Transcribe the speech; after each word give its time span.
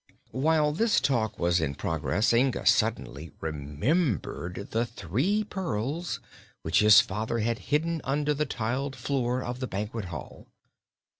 While 0.31 0.71
this 0.71 0.99
talk 0.99 1.37
was 1.37 1.61
in 1.61 1.75
progress 1.75 2.33
Inga 2.33 2.65
suddenly 2.65 3.29
remembered 3.39 4.69
the 4.71 4.83
three 4.83 5.43
pearls 5.43 6.19
which 6.63 6.79
his 6.79 7.01
father 7.01 7.37
had 7.37 7.59
hidden 7.69 8.01
under 8.03 8.33
the 8.33 8.47
tiled 8.47 8.95
floor 8.95 9.43
of 9.43 9.59
the 9.59 9.67
banquet 9.67 10.05
hall. 10.05 10.47